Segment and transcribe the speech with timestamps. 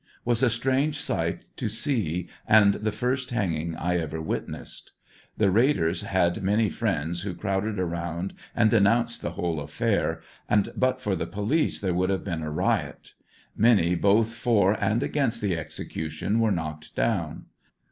[0.25, 4.93] Was a strange sight to see and the first hanging I ever witnessed.
[5.37, 10.19] The raiders had many friends who crowded around and denounced the whole affair
[10.49, 13.13] and but for the police there would have been a riot;
[13.55, 17.45] many both for and against the execution were knocked down.